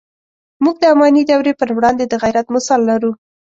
موږ 0.63 0.75
د 0.79 0.83
اماني 0.93 1.23
دورې 1.29 1.53
پر 1.59 1.69
وړاندې 1.77 2.03
د 2.07 2.13
غیرت 2.23 2.47
مثال 2.55 2.81
لرو. 2.89 3.11